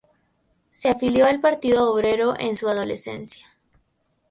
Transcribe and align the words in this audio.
Se 0.71 0.89
afilió 0.89 1.27
al 1.27 1.41
Partido 1.41 1.93
Obrero 1.93 2.33
en 2.39 2.55
su 2.57 2.67
adolescencia. 2.67 3.51